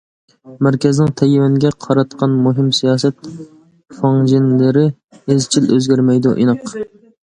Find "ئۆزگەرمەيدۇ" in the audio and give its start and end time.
5.75-6.39